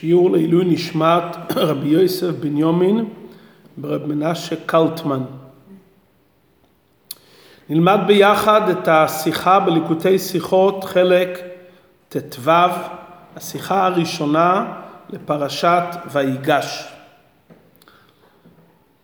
[0.00, 3.04] שיעור לעילוי נשמת רבי יוסף בנימין
[3.76, 5.22] ברב מנשה קלטמן.
[7.68, 11.38] נלמד ביחד את השיחה בליקוטי שיחות, חלק
[12.08, 12.50] ט"ו,
[13.36, 14.72] השיחה הראשונה
[15.10, 16.88] לפרשת ויגש.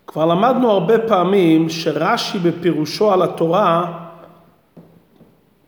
[0.06, 3.98] כבר למדנו הרבה פעמים שרש"י בפירושו על התורה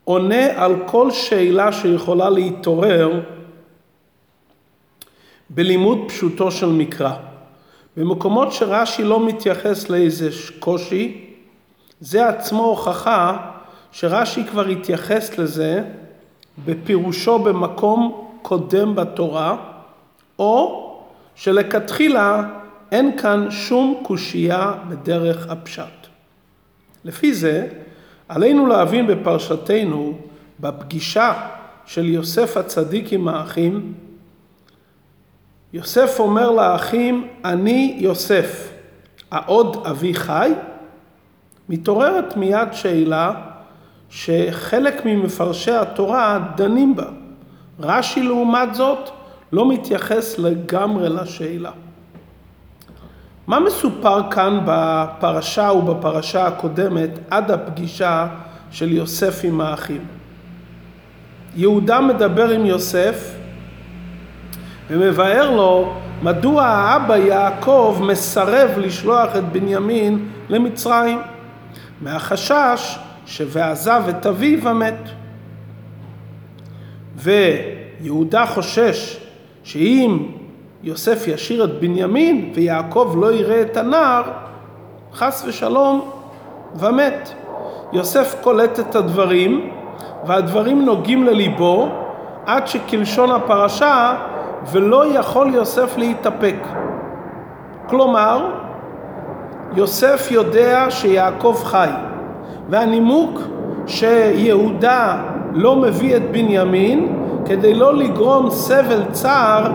[0.04, 3.20] עונה על כל שאלה שיכולה להתעורר
[5.54, 7.12] בלימוד פשוטו של מקרא.
[7.96, 11.24] במקומות שרש"י לא מתייחס לאיזה קושי,
[12.00, 13.50] זה עצמו הוכחה
[13.92, 15.82] שרש"י כבר התייחס לזה
[16.64, 19.56] בפירושו במקום קודם בתורה,
[20.38, 20.90] או
[21.34, 22.42] שלכתחילה
[22.92, 26.06] אין כאן שום קושייה בדרך הפשט.
[27.04, 27.68] לפי זה,
[28.28, 30.18] עלינו להבין בפרשתנו,
[30.60, 31.32] בפגישה
[31.86, 33.94] של יוסף הצדיק עם האחים,
[35.74, 38.72] יוסף אומר לאחים, אני יוסף,
[39.30, 40.52] העוד אבי חי?
[41.68, 43.32] מתעוררת מיד שאלה
[44.10, 47.04] שחלק ממפרשי התורה דנים בה.
[47.80, 49.10] רש"י לעומת זאת
[49.52, 51.70] לא מתייחס לגמרי לשאלה.
[53.46, 58.26] מה מסופר כאן בפרשה ובפרשה הקודמת עד הפגישה
[58.70, 60.04] של יוסף עם האחים?
[61.56, 63.33] יהודה מדבר עם יוסף
[64.90, 71.18] ומבאר לו מדוע האבא יעקב מסרב לשלוח את בנימין למצרים,
[72.00, 75.08] מהחשש ש"ועזב את אביו ומת".
[77.16, 79.20] ויהודה חושש
[79.62, 80.18] שאם
[80.82, 84.22] יוסף ישאיר את בנימין ויעקב לא יראה את הנער,
[85.14, 86.10] חס ושלום
[86.76, 87.32] ומת.
[87.92, 89.70] יוסף קולט את הדברים
[90.26, 91.88] והדברים נוגעים לליבו
[92.46, 94.16] עד שכלשון הפרשה
[94.72, 96.56] ולא יכול יוסף להתאפק.
[97.86, 98.50] כלומר,
[99.76, 101.88] יוסף יודע שיעקב חי,
[102.68, 103.40] והנימוק
[103.86, 105.16] שיהודה
[105.52, 109.72] לא מביא את בנימין כדי לא לגרום סבל צער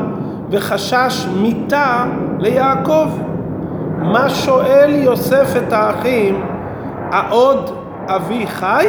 [0.50, 2.06] וחשש מיתה
[2.40, 3.08] ליעקב.
[3.98, 6.42] מה שואל יוסף את האחים,
[7.12, 7.72] העוד
[8.08, 8.88] אבי חי?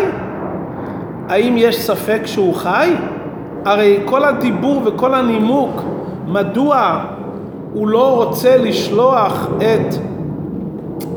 [1.29, 2.95] האם יש ספק שהוא חי?
[3.65, 5.83] הרי כל הדיבור וכל הנימוק
[6.27, 7.05] מדוע
[7.73, 9.95] הוא לא רוצה לשלוח את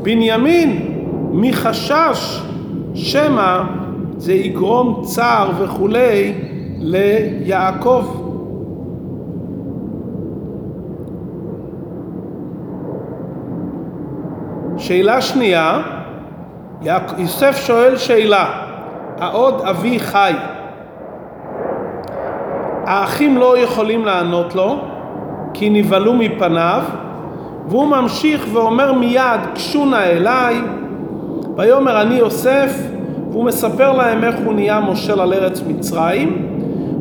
[0.02, 0.94] בנימין
[1.32, 2.42] מחשש
[2.94, 3.62] שמא
[4.16, 6.34] זה יגרום צער וכולי
[6.78, 8.04] ליעקב.
[14.76, 15.82] שאלה שנייה,
[17.18, 18.62] יוסף שואל שאלה,
[19.18, 20.32] העוד אבי חי?
[22.86, 24.78] האחים לא יכולים לענות לו
[25.54, 26.82] כי נבהלו מפניו
[27.68, 30.60] והוא ממשיך ואומר מיד קשו נא אליי
[31.56, 32.82] ויאמר אני יוסף
[33.30, 36.54] והוא מספר להם איך הוא נהיה מושל על ארץ מצרים.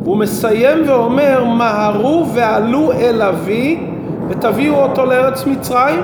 [0.03, 3.79] והוא מסיים ואומר מהרו ועלו אל אבי
[4.29, 5.99] ותביאו אותו לארץ מצרים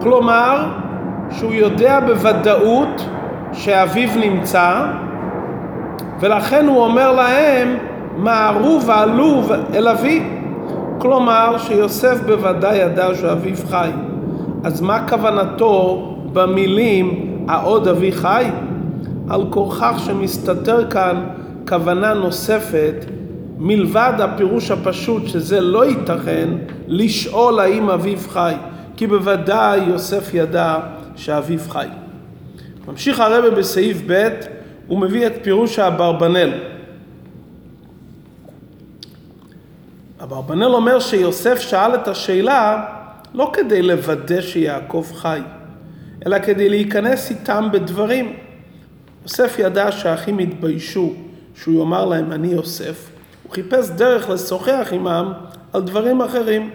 [0.00, 0.64] כלומר
[1.30, 3.06] שהוא יודע בוודאות
[3.52, 4.84] שאביו נמצא
[6.20, 7.76] ולכן הוא אומר להם
[8.16, 9.42] מהרו ועלו
[9.74, 10.22] אל אבי.
[10.98, 13.90] כלומר שיוסף בוודאי ידע שאביו חי.
[14.64, 18.44] אז מה כוונתו במילים העוד אבי חי?
[19.30, 21.24] על כורכך שמסתתר כאן
[21.68, 23.04] כוונה נוספת
[23.58, 26.48] מלבד הפירוש הפשוט שזה לא ייתכן
[26.86, 28.54] לשאול האם אביו חי
[28.96, 30.76] כי בוודאי יוסף ידע
[31.16, 31.86] שאביו חי.
[32.88, 34.28] ממשיך הרבה בסעיף ב'
[34.86, 36.50] הוא מביא את פירוש האברבנל
[40.24, 42.84] אברבנאל אומר שיוסף שאל את השאלה
[43.34, 45.40] לא כדי לוודא שיעקב חי,
[46.26, 48.36] אלא כדי להיכנס איתם בדברים.
[49.22, 51.12] יוסף ידע שהאחים התביישו
[51.54, 53.10] שהוא יאמר להם אני יוסף,
[53.42, 55.32] הוא חיפש דרך לשוחח עמם
[55.72, 56.70] על דברים אחרים.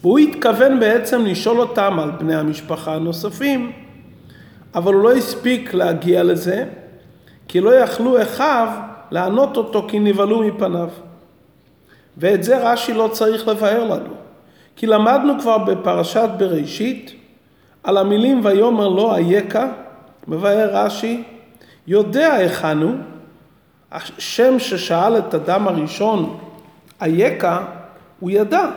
[0.00, 3.72] והוא התכוון בעצם לשאול אותם על בני המשפחה הנוספים,
[4.74, 6.64] אבל הוא לא הספיק להגיע לזה,
[7.48, 8.68] כי לא יכלו אחיו
[9.10, 10.88] לענות אותו כי נבהלו מפניו.
[12.18, 14.14] ואת זה רש"י לא צריך לבאר לנו.
[14.76, 17.12] כי למדנו כבר בפרשת בראשית
[17.82, 19.66] על המילים ויאמר לו אייכה,
[20.28, 21.22] מבאר רש"י,
[21.86, 22.94] יודע היכן הוא,
[23.92, 26.38] השם ששאל את אדם הראשון
[27.02, 27.64] אייכה,
[28.20, 28.70] הוא ידע,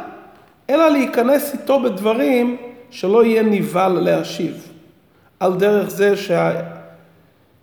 [0.69, 2.57] אלא להיכנס איתו בדברים
[2.89, 4.71] שלא יהיה נבהל להשיב.
[5.39, 6.13] על דרך זה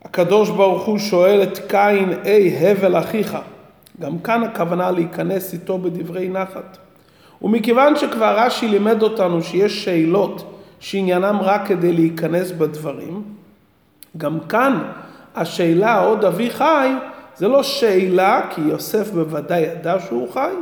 [0.04, 3.38] שהקדוש ברוך הוא שואל את קין, אי הבל אחיך,
[4.00, 6.78] גם כאן הכוונה להיכנס איתו בדברי נחת.
[7.42, 13.22] ומכיוון שכבר רש"י לימד אותנו שיש שאלות שעניינם רק כדי להיכנס בדברים,
[14.16, 14.82] גם כאן
[15.34, 16.88] השאלה עוד אבי חי
[17.36, 20.52] זה לא שאלה כי יוסף בוודאי ידע שהוא חי,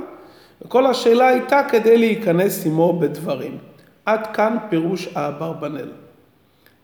[0.63, 3.59] וכל השאלה הייתה כדי להיכנס עמו בדברים.
[4.07, 5.89] עד כאן פירוש האברבנאל.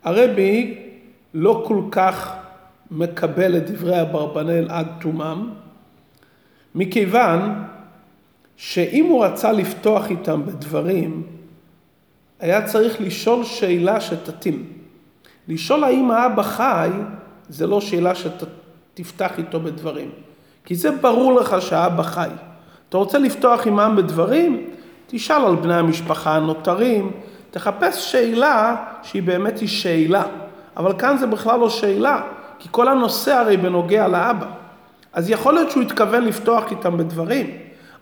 [0.05, 0.79] הרבי
[1.35, 2.35] לא כל כך
[2.91, 5.51] מקבל את דברי אברבנאל עד תומם,
[6.75, 7.65] מכיוון
[8.57, 11.23] שאם הוא רצה לפתוח איתם בדברים,
[12.41, 14.73] היה צריך לשאול שאלה שתתאים.
[15.49, 16.91] לשאול האם האבא חי,
[17.49, 20.11] זה לא שאלה שתפתח איתו בדברים.
[20.65, 22.29] כי זה ברור לך שהאבא חי.
[22.89, 24.67] אתה רוצה לפתוח עמם בדברים?
[25.07, 27.11] תשאל על בני המשפחה הנותרים,
[27.51, 30.23] תחפש שאלה שהיא באמת היא שאלה.
[30.77, 32.23] אבל כאן זה בכלל לא שאלה,
[32.59, 34.62] כי כל הנושא הרי בנוגע לאבא.
[35.13, 37.51] אז יכול להיות שהוא התכוון לפתוח איתם בדברים,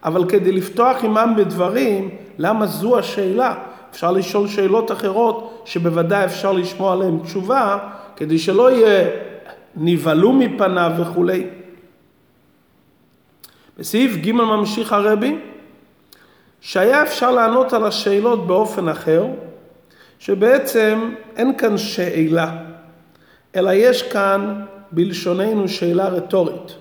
[0.05, 3.55] אבל כדי לפתוח עמם בדברים, למה זו השאלה?
[3.91, 7.79] אפשר לשאול שאלות אחרות שבוודאי אפשר לשמוע עליהן תשובה,
[8.17, 9.09] כדי שלא יהיה
[9.77, 11.47] נבהלו מפניו וכולי.
[13.79, 15.39] בסעיף ג' ממשיך הרבי,
[16.61, 19.27] שהיה אפשר לענות על השאלות באופן אחר,
[20.19, 22.57] שבעצם אין כאן שאלה,
[23.57, 26.80] אלא יש כאן בלשוננו שאלה רטורית.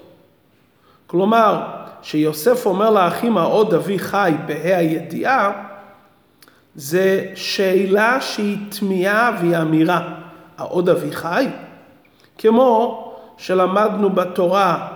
[1.11, 1.61] כלומר,
[2.01, 5.51] שיוסף אומר לאחים העוד אבי חי בה"א הידיעה,
[6.75, 10.13] זה שאלה שהיא תמיהה והיא אמירה.
[10.57, 11.47] העוד אבי חי?
[12.37, 14.87] כמו שלמדנו בתורה,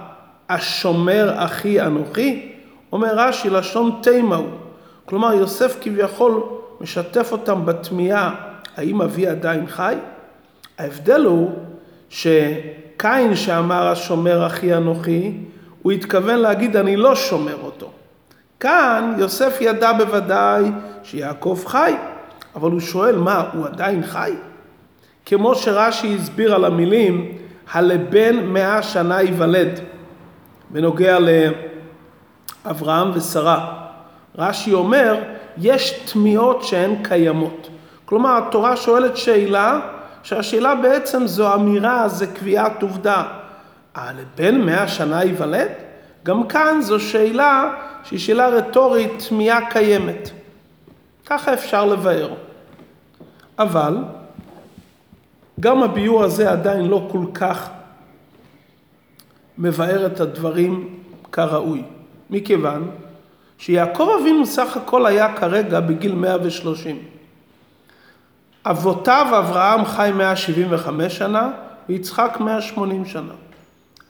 [0.50, 2.52] השומר אחי אנוכי,
[2.92, 4.50] אומר רש"י, לשון תימה הוא.
[5.06, 6.44] כלומר, יוסף כביכול
[6.82, 8.36] משתף אותם בתמיהה,
[8.78, 9.96] האם אבי עדיין חי?
[10.78, 11.52] ההבדל הוא
[12.10, 15.32] שקין שאמר השומר אחי אנוכי,
[15.84, 17.92] הוא התכוון להגיד אני לא שומר אותו.
[18.60, 20.64] כאן יוסף ידע בוודאי
[21.04, 21.94] שיעקב חי,
[22.56, 24.34] אבל הוא שואל מה, הוא עדיין חי?
[25.26, 27.38] כמו שרש"י הסביר על המילים
[27.72, 29.80] הלבן מאה שנה ייוולד
[30.70, 31.18] בנוגע
[32.66, 33.74] לאברהם ושרה.
[34.38, 35.24] רש"י אומר,
[35.58, 37.70] יש תמיהות שהן קיימות.
[38.06, 39.80] כלומר, התורה שואלת שאלה,
[40.24, 43.24] שהשאלה בעצם זו אמירה, זה קביעת עובדה.
[43.96, 45.72] הלבן מאה שנה ייוולד?
[46.26, 47.74] גם כאן זו שאלה
[48.04, 50.30] שהיא שאלה רטורית, תמיהה קיימת.
[51.26, 52.34] ככה אפשר לבאר.
[53.60, 53.98] אבל
[55.60, 57.70] גם הביאור הזה עדיין לא כל כך
[59.58, 61.00] מבאר את הדברים
[61.32, 61.84] כראוי,
[62.30, 62.92] מכיוון
[63.58, 67.00] שיעקב אבינו סך הכל היה כרגע בגיל 130.
[68.66, 71.50] אבותיו אברהם חי 175 שנה
[71.90, 73.34] ויצחק 180 שנה.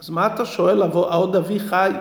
[0.04, 1.92] אז מה אתה שואל, העוד אבי חי?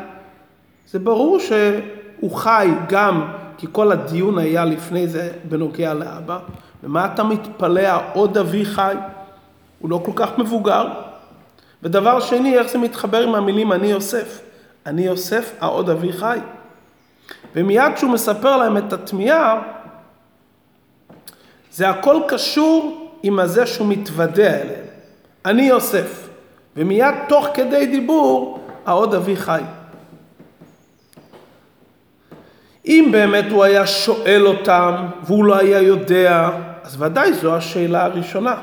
[0.90, 6.38] זה ברור שהוא חי גם כי כל הדיון היה לפני זה בנוגע לאבא,
[6.82, 8.94] ומה אתה מתפלא, העוד אבי חי?
[9.78, 10.88] הוא לא כל כך מבוגר.
[11.82, 14.40] ודבר שני, איך זה מתחבר עם המילים אני יוסף?
[14.87, 16.38] אני יוסף, העוד אבי חי.
[17.54, 19.62] ומיד כשהוא מספר להם את התמיהה,
[21.72, 24.84] זה הכל קשור עם הזה שהוא מתוודע אליהם.
[25.44, 26.31] אני יוסף.
[26.77, 29.63] ומיד תוך כדי דיבור, העוד אבי חי.
[32.87, 36.50] אם באמת הוא היה שואל אותם והוא לא היה יודע,
[36.83, 38.55] אז ודאי זו השאלה הראשונה.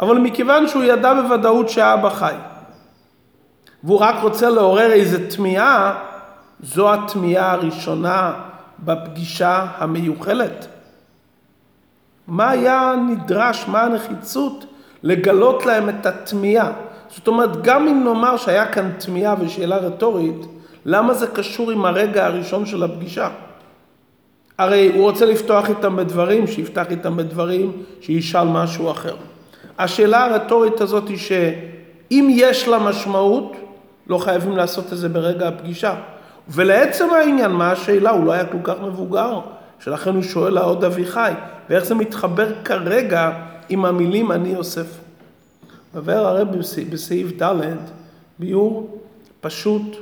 [0.00, 2.34] אבל מכיוון שהוא ידע בוודאות שאבא חי,
[3.84, 5.94] והוא רק רוצה לעורר איזה תמיהה,
[6.60, 8.32] זו התמיהה הראשונה
[8.78, 10.66] בפגישה המיוחלת.
[12.26, 14.64] מה היה נדרש, מה הנחיצות
[15.02, 16.72] לגלות להם את התמיהה?
[17.14, 20.46] זאת אומרת, גם אם נאמר שהיה כאן תמיהה ושאלה רטורית,
[20.84, 23.28] למה זה קשור עם הרגע הראשון של הפגישה?
[24.58, 29.16] הרי הוא רוצה לפתוח איתם בדברים, שיפתח איתם בדברים, שישאל משהו אחר.
[29.78, 33.52] השאלה הרטורית הזאת היא שאם יש לה משמעות,
[34.06, 35.94] לא חייבים לעשות את זה ברגע הפגישה.
[36.48, 38.10] ולעצם העניין, מה השאלה?
[38.10, 39.40] הוא לא היה כל כך מבוגר,
[39.78, 41.32] שלכן הוא שואל העוד אביחי,
[41.70, 43.30] ואיך זה מתחבר כרגע
[43.68, 44.99] עם המילים אני יוסף.
[45.94, 46.44] מבאר הרי
[46.90, 47.60] בסעיף ד'
[48.38, 48.98] ביור
[49.40, 49.96] פשוט,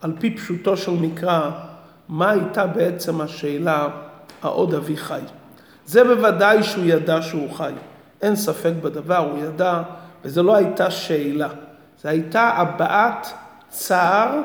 [0.00, 1.50] על פי פשוטו של מקרא,
[2.08, 3.88] מה הייתה בעצם השאלה
[4.42, 5.20] העוד אבי חי.
[5.86, 7.72] זה בוודאי שהוא ידע שהוא חי,
[8.22, 9.82] אין ספק בדבר, הוא ידע,
[10.24, 11.48] וזו לא הייתה שאלה,
[12.02, 13.32] זו הייתה הבעת
[13.68, 14.40] צער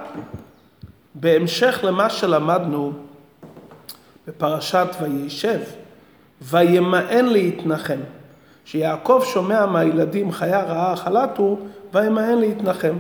[1.16, 2.94] בהמשך למה שלמדנו
[4.28, 5.60] בפרשת וישב,
[6.42, 8.00] וימאן להתנחם.
[8.68, 11.58] שיעקב שומע מהילדים חיה רעה חלטו,
[11.94, 12.94] וימאן להתנחם.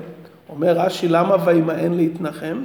[0.49, 2.63] אומר רש"י, למה וימאן להתנחם?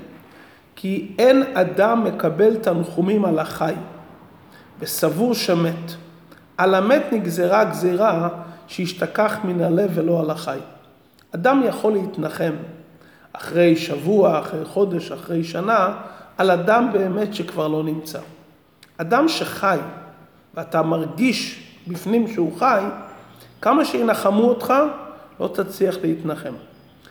[0.76, 3.74] כי אין אדם מקבל תנחומים על החי,
[4.78, 5.92] וסבור שמת.
[6.56, 8.28] על המת נגזרה גזירה
[8.68, 10.58] שישתכח מן הלב ולא על החי.
[11.34, 12.52] אדם יכול להתנחם
[13.32, 15.94] אחרי שבוע, אחרי חודש, אחרי שנה,
[16.38, 18.20] על אדם באמת שכבר לא נמצא.
[18.96, 19.78] אדם שחי,
[20.54, 22.82] ואתה מרגיש בפנים שהוא חי,
[23.60, 24.74] כמה שינחמו אותך,
[25.40, 26.52] לא תצליח להתנחם.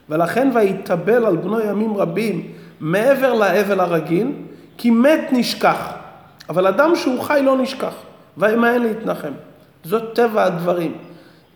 [0.10, 4.32] ולכן ויתאבל על בנו ימים רבים מעבר לאבל הרגיל,
[4.78, 5.94] כי מת נשכח.
[6.50, 7.94] אבל אדם שהוא חי לא נשכח,
[8.38, 9.32] וימאן להתנחם.
[9.84, 10.98] זאת טבע הדברים.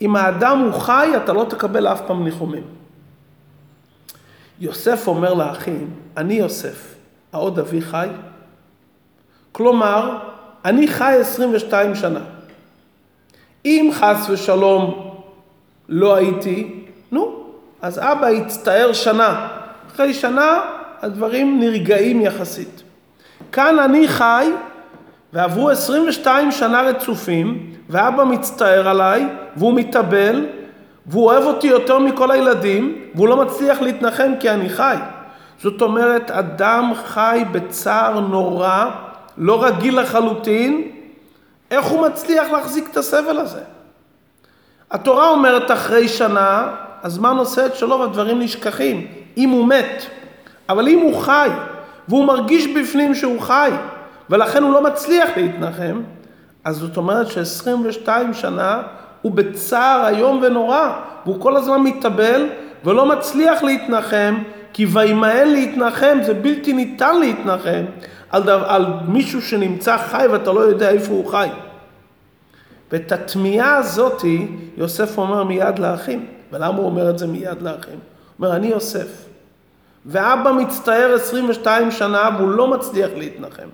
[0.02, 2.64] אם האדם הוא חי, אתה לא תקבל אף פעם ניחומים.
[4.60, 6.96] יוסף אומר לאחים, אני יוסף,
[7.34, 8.08] העוד אבי חי?
[9.52, 10.18] כלומר,
[10.66, 12.20] אני חי 22 שנה.
[13.66, 15.12] אם חס ושלום
[15.90, 16.74] לא הייתי,
[17.12, 17.44] נו,
[17.82, 19.48] אז אבא יצטער שנה.
[19.88, 20.60] אחרי שנה
[21.02, 22.84] הדברים נרגעים יחסית.
[23.52, 24.50] כאן אני חי
[25.34, 30.46] ועברו 22 שנה רצופים ואבא מצטער עליי והוא מתאבל
[31.06, 34.96] והוא אוהב אותי יותר מכל הילדים והוא לא מצליח להתנחם כי אני חי.
[35.62, 38.86] זאת אומרת, אדם חי בצער נורא,
[39.38, 40.95] לא רגיל לחלוטין,
[41.72, 43.62] איך הוא מצליח להחזיק את הסבל הזה?
[44.92, 49.08] התורה אומרת אחרי שנה, הזמן עושה את שלו והדברים נשכחים,
[49.38, 50.06] אם הוא מת.
[50.70, 51.50] אבל אם הוא חי,
[52.08, 53.72] והוא מרגיש בפנים שהוא חי,
[54.30, 56.02] ולכן הוא לא מצליח להתנחם,
[56.64, 58.82] אז זאת אומרת ש-22 שנה
[59.22, 60.90] הוא בצער איום ונורא,
[61.26, 62.50] והוא כל הזמן מתאבל
[62.86, 64.36] ולא מצליח להתנחם,
[64.74, 67.86] כי וימאן להתנחם זה בלתי ניתן להתנחם
[68.36, 71.48] על, דו, על מישהו שנמצא חי ואתה לא יודע איפה הוא חי.
[72.92, 76.26] ואת התמיהה הזאתי יוסף אומר מיד לאחים.
[76.52, 77.94] ולמה הוא אומר את זה מיד לאחים?
[77.94, 78.00] הוא
[78.40, 79.08] אומר, אני יוסף.
[80.06, 83.68] ואבא מצטער 22 שנה והוא לא מצליח להתנחם.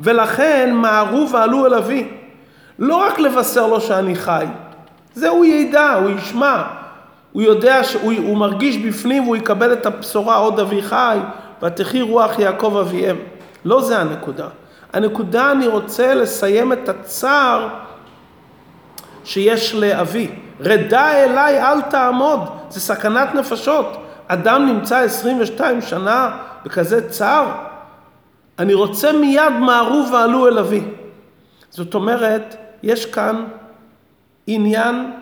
[0.00, 2.08] ולכן מהרו ועלו אל אבי.
[2.78, 4.46] לא רק לבשר לו שאני חי,
[5.14, 6.62] זה הוא ידע, הוא ישמע.
[7.32, 11.18] הוא יודע שהוא מרגיש בפנים והוא יקבל את הבשורה עוד אבי חי,
[11.62, 13.16] ותחי רוח יעקב אביהם.
[13.68, 14.48] לא זה הנקודה.
[14.92, 17.68] הנקודה, אני רוצה לסיים את הצער
[19.24, 20.30] שיש לאבי.
[20.60, 23.86] רדה אליי אל תעמוד, זה סכנת נפשות.
[24.26, 27.46] אדם נמצא 22 שנה בכזה צער,
[28.58, 30.82] אני רוצה מיד מהרו ועלו אל אבי.
[31.70, 33.44] זאת אומרת, יש כאן
[34.46, 35.12] עניין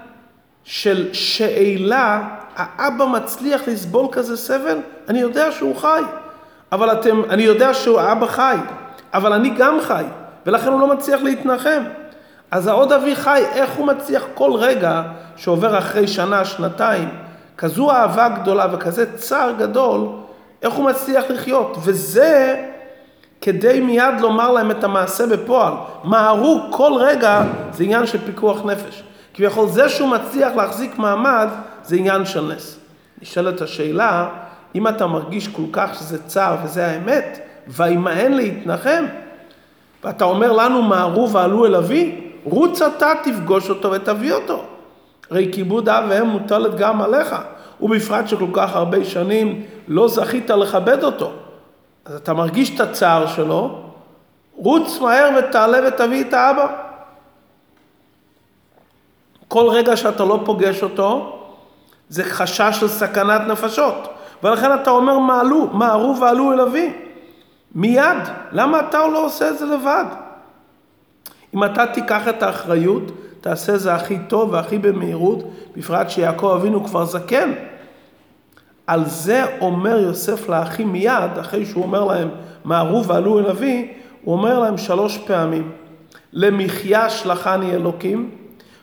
[0.64, 4.78] של שאלה, האבא מצליח לסבול כזה סבל?
[5.08, 6.02] אני יודע שהוא חי,
[6.72, 8.56] אבל אתם, אני יודע שהוא האבא חי,
[9.14, 10.04] אבל אני גם חי,
[10.46, 11.82] ולכן הוא לא מצליח להתנחם.
[12.50, 15.02] אז העוד אבי חי, איך הוא מצליח כל רגע
[15.36, 17.08] שעובר אחרי שנה, שנתיים,
[17.58, 20.08] כזו אהבה גדולה וכזה צער גדול,
[20.62, 21.76] איך הוא מצליח לחיות?
[21.84, 22.64] וזה
[23.40, 25.72] כדי מיד לומר להם את המעשה בפועל.
[26.04, 27.42] מהרו כל רגע
[27.72, 29.02] זה עניין של פיקוח נפש.
[29.34, 31.48] כביכול זה שהוא מצליח להחזיק מעמד
[31.82, 32.78] זה עניין של נס.
[33.22, 34.28] נשאלת השאלה,
[34.76, 39.04] אם אתה מרגיש כל כך שזה צער וזה האמת, וימאן להתנחם,
[40.04, 44.64] ואתה אומר לנו מהרו ועלו אל אבי, רוץ אתה תפגוש אותו ותביא אותו.
[45.30, 47.34] הרי כיבוד אב ואם מוטלת גם עליך,
[47.80, 51.32] ובפרט שכל כך הרבה שנים לא זכית לכבד אותו.
[52.04, 53.82] אז אתה מרגיש את הצער שלו,
[54.56, 56.66] רוץ מהר ותעלה ותביא את האבא.
[59.48, 61.38] כל רגע שאתה לא פוגש אותו,
[62.08, 64.08] זה חשש של סכנת נפשות.
[64.42, 66.92] ולכן אתה אומר מעלו, מהרו ועלו אל אבי.
[67.74, 68.16] מיד.
[68.52, 70.04] למה אתה לא עושה את זה לבד?
[71.54, 73.02] אם אתה תיקח את האחריות,
[73.40, 75.42] תעשה זה הכי טוב והכי במהירות,
[75.76, 77.52] בפרט שיעקב אבינו כבר זקן.
[78.86, 82.28] על זה אומר יוסף לאחים מיד, אחרי שהוא אומר להם,
[82.64, 83.92] מהרו ועלו אל אבי,
[84.24, 85.72] הוא אומר להם שלוש פעמים,
[86.32, 88.30] למחיה שלחני אלוקים,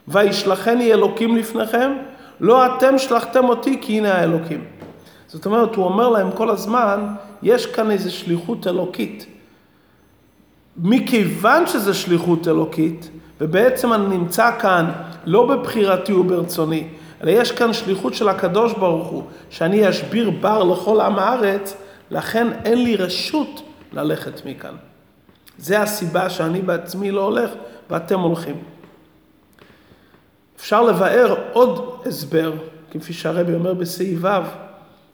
[0.08, 1.92] וישלחני אלוקים לפניכם,
[2.40, 4.64] לא אתם שלחתם אותי כי הנה האלוקים.
[5.34, 7.08] זאת אומרת, הוא אומר להם כל הזמן,
[7.44, 9.26] יש כאן איזו שליחות אלוקית.
[10.78, 13.10] מכיוון שזו שליחות אלוקית,
[13.42, 14.92] ובעצם אני נמצא כאן
[15.26, 16.88] לא בבחירתי וברצוני,
[17.24, 21.78] אלא יש כאן שליחות של הקדוש ברוך הוא, שאני אשביר בר לכל עם הארץ,
[22.12, 23.62] לכן אין לי רשות
[23.94, 24.76] ללכת מכאן.
[25.58, 27.50] זה הסיבה שאני בעצמי לא הולך
[27.90, 28.56] ואתם הולכים.
[30.58, 32.54] אפשר לבאר עוד הסבר,
[32.92, 34.28] כפי שהרבי אומר בסעיף ו',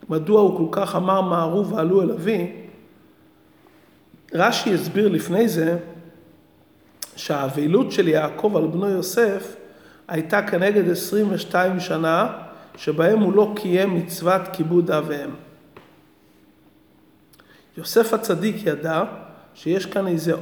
[0.10, 2.52] מדוע הוא כל כך אמר מהרו ועלו אל אבי,
[4.34, 5.78] רש"י הסביר לפני זה
[7.16, 9.56] שהאבילות של יעקב על בנו יוסף
[10.08, 12.28] הייתה כנגד 22 שנה
[12.78, 15.30] שבהם הוא לא קיים מצוות כיבוד אב ואם.
[17.78, 19.04] יוסף הצדיק ידע
[19.54, 20.34] שיש כאן איזה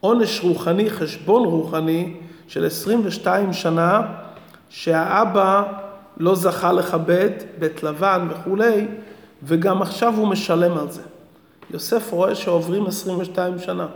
[0.00, 2.16] עונש רוחני, חשבון רוחני
[2.48, 4.00] של 22 שנה
[4.68, 5.87] שהאבא
[6.18, 8.86] לא זכה לכבד, בית לבן וכולי,
[9.42, 11.02] וגם עכשיו הוא משלם על זה.
[11.70, 13.86] יוסף רואה שעוברים 22 שנה,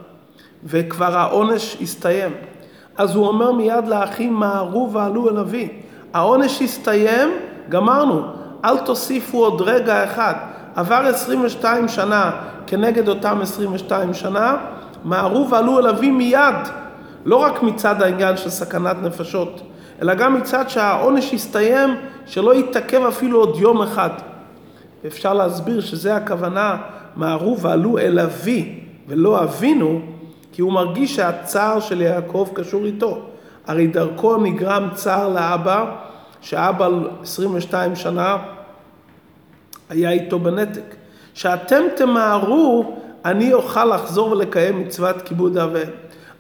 [0.65, 2.33] וכבר העונש הסתיים.
[2.97, 5.69] אז הוא אומר מיד לאחים, מהרו ועלו אל אבי.
[6.15, 7.29] העונש הסתיים,
[7.69, 8.23] גמרנו.
[8.65, 10.35] אל תוסיפו עוד רגע אחד.
[10.75, 12.31] עבר 22 שנה
[12.67, 14.57] כנגד אותם 22 שנה,
[15.05, 16.55] מהרו ועלו אל אבי מיד.
[17.25, 19.61] לא רק מצד העניין של סכנת נפשות,
[20.03, 24.11] אלא גם מצד שהעונש הסתיים, שלא יתעכב אפילו עוד יום אחד.
[25.07, 26.77] אפשר להסביר שזה הכוונה,
[27.17, 30.01] מהרו ועלו אל אבי ולא אבינו,
[30.53, 33.23] כי הוא מרגיש שהצער של יעקב קשור איתו.
[33.67, 35.85] הרי דרכו נגרם צער לאבא,
[36.41, 36.89] שאבא
[37.23, 38.37] 22 שנה
[39.89, 40.95] היה איתו בנתק.
[41.35, 45.77] שאתם תמהרו, אני אוכל לחזור ולקיים מצוות כיבוד אב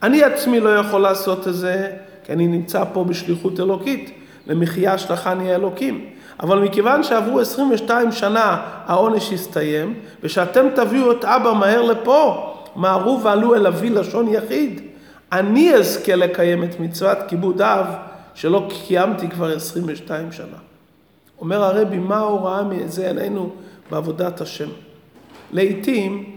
[0.02, 1.90] אני עצמי לא יכול לעשות את זה,
[2.24, 4.10] כי אני נמצא פה בשליחות אלוקית,
[4.46, 6.06] למחיה שלחני האלוקים.
[6.40, 13.54] אבל מכיוון שעברו 22 שנה העונש הסתיים, ושאתם תביאו את אבא מהר לפה, מהרו ועלו
[13.54, 14.80] אל אבי לשון יחיד,
[15.32, 17.86] אני אזכה לקיים את מצוות כיבוד אב
[18.34, 20.56] שלא קיימתי כבר 22 שנה.
[21.40, 23.50] אומר הרבי, מה ההוראה מזה אלינו
[23.90, 24.68] בעבודת השם?
[25.52, 26.36] לעתים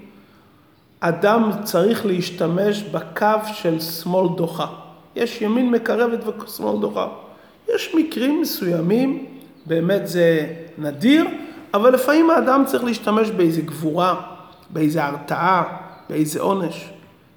[1.00, 4.85] אדם צריך להשתמש בקו של שמאל דוחה.
[5.16, 7.08] יש ימין מקרבת ושמאל דוחה.
[7.76, 9.26] יש מקרים מסוימים,
[9.66, 11.26] באמת זה נדיר,
[11.74, 14.22] אבל לפעמים האדם צריך להשתמש באיזה גבורה,
[14.70, 15.64] באיזה הרתעה,
[16.10, 16.90] באיזה עונש.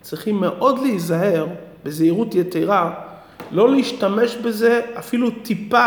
[0.03, 1.47] צריכים מאוד להיזהר,
[1.85, 2.95] בזהירות יתרה,
[3.51, 5.87] לא להשתמש בזה אפילו טיפה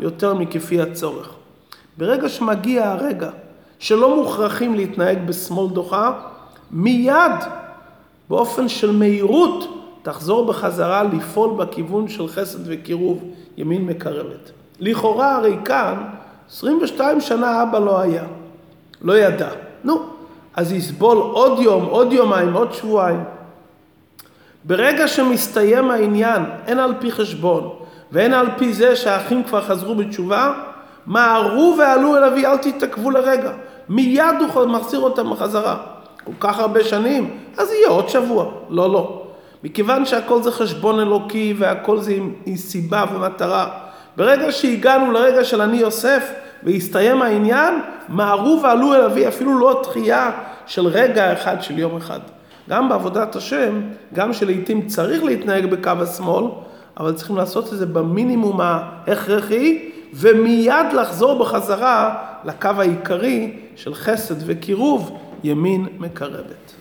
[0.00, 1.34] יותר מכפי הצורך.
[1.98, 3.30] ברגע שמגיע הרגע
[3.78, 6.12] שלא מוכרחים להתנהג בשמאל דוחה,
[6.70, 7.32] מיד,
[8.28, 13.24] באופן של מהירות, תחזור בחזרה לפעול בכיוון של חסד וקירוב,
[13.56, 14.50] ימין מקרבת.
[14.80, 15.94] לכאורה הרי כאן,
[16.50, 18.24] 22 שנה אבא לא היה,
[19.02, 19.48] לא ידע.
[19.84, 20.02] נו,
[20.54, 23.24] אז יסבול עוד יום, עוד יומיים, עוד שבועיים.
[24.64, 27.70] ברגע שמסתיים העניין, הן על פי חשבון
[28.12, 30.52] והן על פי זה שהאחים כבר חזרו בתשובה,
[31.06, 33.52] מהרו ועלו אל אבי, אל תתעכבו לרגע.
[33.88, 35.76] מיד הוא מחזיר אותם בחזרה.
[36.24, 38.46] כל כך הרבה שנים, אז יהיה עוד שבוע.
[38.68, 39.25] לא, לא.
[39.66, 43.68] מכיוון שהכל זה חשבון אלוקי והכל זה עם, עם סיבה ומטרה,
[44.16, 47.74] ברגע שהגענו לרגע של אני יוסף והסתיים העניין,
[48.08, 50.30] מהרו ועלו אל אבי, אפילו לא דחייה
[50.66, 52.20] של רגע אחד של יום אחד.
[52.68, 53.80] גם בעבודת השם,
[54.14, 56.44] גם שלעיתים צריך להתנהג בקו השמאל,
[57.00, 65.18] אבל צריכים לעשות את זה במינימום ההכרחי, ומיד לחזור בחזרה לקו העיקרי של חסד וקירוב,
[65.44, 66.75] ימין מקרבת.